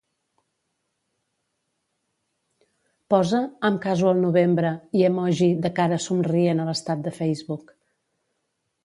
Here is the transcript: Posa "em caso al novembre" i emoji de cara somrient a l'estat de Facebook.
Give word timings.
Posa 3.13 3.41
"em 3.69 3.77
caso 3.83 4.09
al 4.13 4.23
novembre" 4.23 4.73
i 5.01 5.05
emoji 5.11 5.51
de 5.67 5.71
cara 5.81 6.01
somrient 6.07 6.65
a 6.65 6.67
l'estat 6.71 7.05
de 7.09 7.15
Facebook. 7.21 7.75